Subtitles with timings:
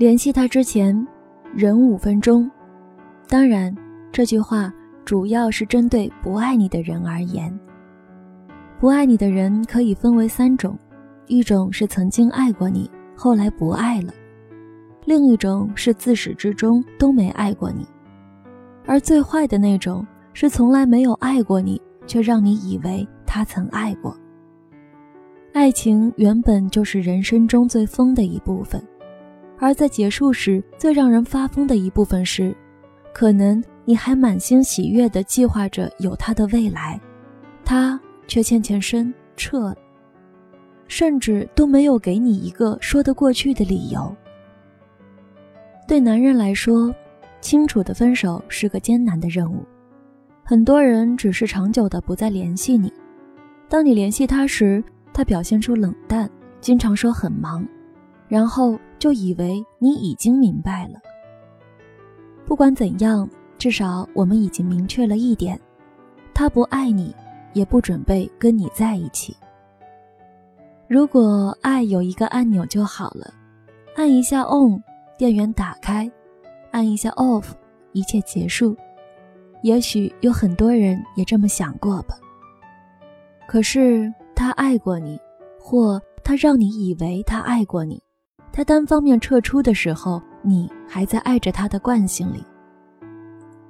[0.00, 1.06] 联系他之前，
[1.54, 2.50] 忍五分钟。
[3.28, 3.76] 当然，
[4.10, 4.72] 这句话
[5.04, 7.54] 主要是针对不爱你的人而言。
[8.78, 10.74] 不爱你的人可以分为三种：
[11.26, 14.10] 一种是曾经爱过你，后来不爱了；
[15.04, 17.84] 另一种是自始至终都没爱过你；
[18.86, 24.16] 而最坏的那种是从来没有爱过你，却让你以为他曾爱过。
[25.52, 28.82] 爱情原本就是人生中最疯的一部分，
[29.60, 32.56] 而在结束时最让人发疯的一部分是，
[33.12, 36.98] 可能你还满心喜悦地计划着有他的未来，
[37.64, 39.76] 他却欠欠身撤了，
[40.88, 44.16] 甚至都没有给你一个说得过去的理由。
[45.86, 46.94] 对男人来说，
[47.42, 49.62] 清楚的分手是个艰难的任务，
[50.42, 52.90] 很多人只是长久的不再联系你，
[53.68, 54.82] 当你联系他时。
[55.12, 56.30] 他表现出冷淡，
[56.60, 57.66] 经常说很忙，
[58.30, 60.94] 然后就以为你已经明白了。
[62.46, 63.28] 不管怎样，
[63.58, 65.60] 至少我们已经明确了一点：
[66.32, 67.14] 他不爱你，
[67.52, 69.36] 也不准备跟你在一起。
[70.88, 73.34] 如果爱有一个按钮就好了，
[73.96, 74.82] 按一下 on，
[75.18, 76.10] 电源打开；
[76.70, 77.44] 按一下 off，
[77.92, 78.74] 一切结束。
[79.62, 82.16] 也许有很多人也这么想过吧。
[83.46, 84.10] 可是。
[84.32, 85.20] 他爱过你，
[85.60, 88.02] 或他让你以为他爱过你。
[88.52, 92.44] 他单方面撤出的时候，你还在爱着他的惯性里。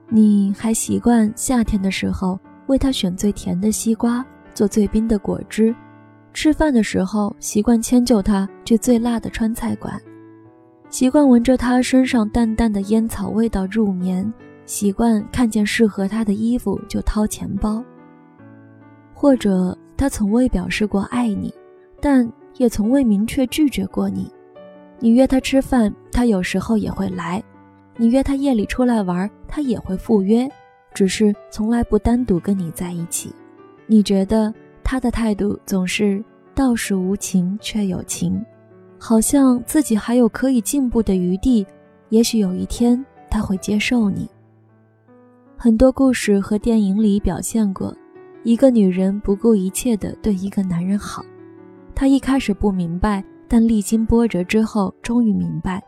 [0.08, 5.74] 你还习惯夏天的时候为他选最甜的西瓜，做最冰的果汁；
[6.32, 10.00] 吃饭的时候习惯迁就他去最辣的川菜馆，
[10.88, 14.32] 习惯闻着他身上淡淡的烟草味道入眠，
[14.66, 17.84] 习惯看见适合他的衣服就掏钱包，
[19.14, 19.76] 或者。
[19.96, 21.52] 他从未表示过爱你，
[22.00, 24.32] 但也从未明确拒绝过你。
[25.00, 27.42] 你约他吃饭，他有时候也会来；
[27.96, 30.46] 你约他夜里出来玩，他也会赴约，
[30.92, 33.34] 只是从来不单独跟你在一起。
[33.86, 34.52] 你觉得
[34.84, 36.22] 他的态度总是
[36.54, 38.44] 倒是无情却有情，
[38.98, 41.66] 好像自己还有可以进步的余地。
[42.10, 44.28] 也许有一天他会接受你。
[45.56, 47.96] 很多故事和电影里表现过。
[48.42, 51.22] 一个女人不顾一切地对一个男人好，
[51.94, 53.22] 她一开始不明白，
[53.52, 55.82] 但历经波折之后，终于明白，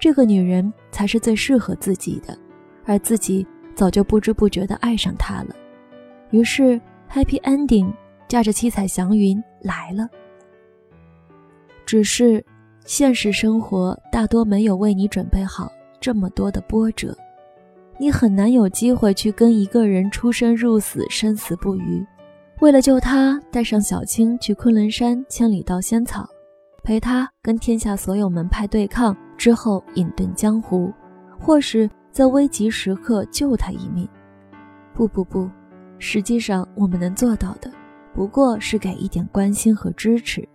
[0.00, 2.34] 这个女人才是最适合自己的，
[2.86, 5.54] 而自己早就不知不觉地爱上她了。
[6.30, 6.80] 于是
[7.12, 7.92] ，Happy Ending，
[8.28, 10.08] 驾着七彩祥云来了。
[11.84, 12.42] 只是，
[12.86, 15.70] 现实生活大多没有为你准备好
[16.00, 17.14] 这么多的波折。
[17.98, 22.02] 你很难有机会去跟一个人出生入死、生死不渝。
[22.60, 26.26] 为了救他，带上小青去昆仑山千里盗仙草，
[26.82, 30.92] 陪他跟天下所有门派对抗，之后隐遁江湖，
[31.38, 34.08] 或是在危急时刻救他一命。
[34.92, 35.48] 不不不，
[35.98, 37.70] 实际上我们能做到的，
[38.14, 40.46] 不过是给一点关心和支持。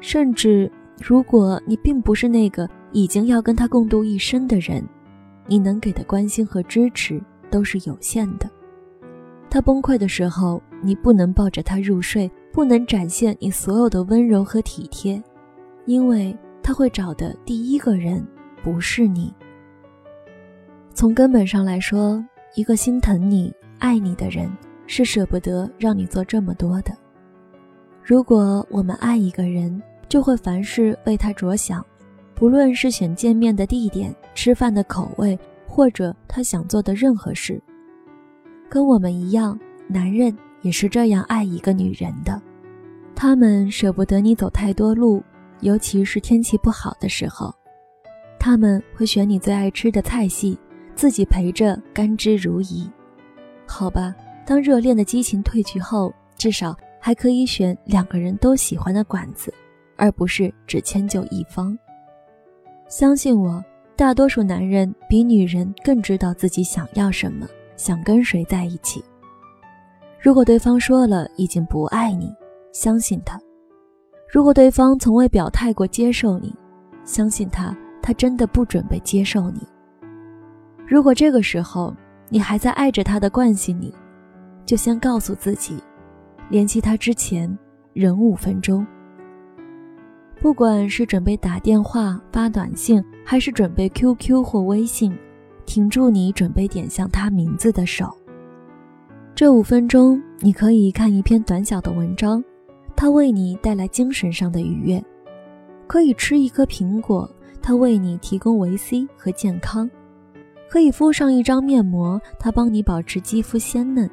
[0.00, 0.70] 甚至，
[1.02, 4.82] 如果你并不是那个已经要跟他共度一生的人。
[5.46, 7.20] 你能给的关心和支持
[7.50, 8.48] 都是有限的。
[9.50, 15.20] 他崩溃的时候，你不能抱着他入睡，不能展现你所有的温柔和体贴，
[15.90, 18.24] 因为他会找的第一个人
[18.62, 19.34] 不是你。
[20.94, 22.24] 从根本上来说，
[22.54, 24.48] 一个心疼你、爱你的人
[24.86, 26.96] 是舍不得让你做这么多的。
[28.04, 31.84] 如果我们爱一个人，就会凡事为他着想。
[32.36, 35.36] 不论是选见面的地点、吃饭的口味，
[35.66, 37.60] 或者他想做的任何事，
[38.68, 39.58] 跟我们一样，
[39.88, 42.40] 男人也是这样爱一个女人的。
[43.12, 45.20] 他们舍不得你走太多路，
[45.60, 47.54] 尤其是天气不好的时候，
[48.38, 50.58] 他们会选你最爱吃的菜系，
[50.94, 52.90] 自己陪着甘之如饴。
[53.66, 54.14] 好吧，
[54.46, 59.52] 当热恋的激情褪去后，至少还可以选两个人都喜欢的馆子，
[59.96, 61.78] 而不是只迁就一方。
[62.88, 63.62] 相信我，
[63.94, 67.46] 大多数男人比女人更知道自己想要什么，
[67.76, 69.04] 想跟谁在一起。
[70.18, 72.34] 如果对方说了已经不爱你，
[72.72, 73.38] 相信他；
[74.32, 76.54] 如果对方从未表态过接受你，
[77.04, 79.60] 相信他，他真的不准备接受你。
[80.86, 81.92] 如果这个时候
[82.28, 83.92] 你还在爱着他的惯性里，
[84.64, 85.82] 就先告诉自己，
[86.48, 87.58] 联系他之前
[87.92, 88.86] 忍五分钟。
[90.40, 95.12] 不管是准备打电话、发短信，还是准备 QQ 或微信，
[95.66, 98.08] 停住你准备点向他名字的手。
[99.34, 102.42] 这五分钟，你可以看一篇短小的文章，
[103.00, 105.00] 它为你带来精神上的愉悦；
[105.86, 107.26] 可以吃一颗苹果，
[107.62, 109.88] 他为你提供维 C 和健康；
[110.68, 114.06] 可以敷上一张面膜，他帮你保持肌肤鲜嫩。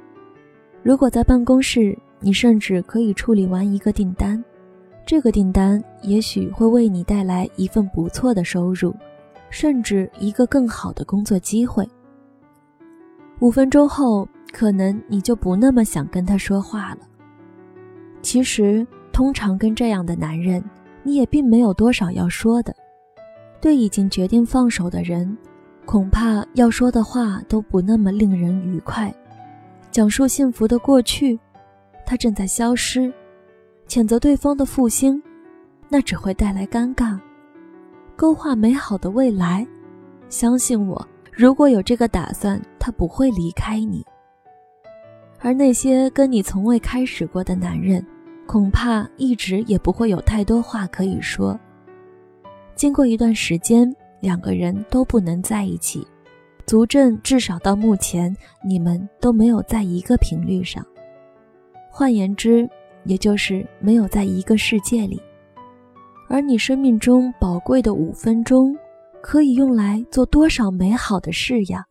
[0.84, 4.42] 如果在办公室，你甚至可以处理完一个订单，
[5.06, 8.96] 这个订单也许会为你带来一份不错的收入，
[9.50, 11.86] 甚至一个更好的工作机会。
[13.42, 17.00] 五分钟后，可能你就不那么想跟他说话了。
[18.30, 20.62] 其实，通常跟这样的男人，
[21.02, 22.76] 你也并没有多少要说的。
[23.62, 25.38] 对已经决定放手的人，
[25.86, 29.16] 恐怕要说的话都不那么令人愉快。
[29.92, 31.40] 讲述幸福的过去，
[32.06, 33.10] 他正在消失；
[33.88, 35.24] 谴责对方的负心，
[35.88, 37.18] 那只会带来尴尬。
[38.18, 39.66] 勾画美好的未来，
[40.28, 44.06] 相信我，如果有这个打算，他不会离开你。
[45.40, 48.06] 而那些跟你从未开始过的男人，
[48.48, 51.60] 恐怕一直也不会有太多话可以说。
[52.74, 56.08] 经过一段时间，两个人都不能在一起。
[56.66, 60.86] 足证至少到目前，你们都没有在一个频率上。
[61.90, 62.70] 换言之，
[63.06, 65.22] 也就是没有在一个世界里。
[66.28, 68.78] 而你生命中宝贵的五分钟，
[69.22, 71.88] 可以用来做多少美好的事呀！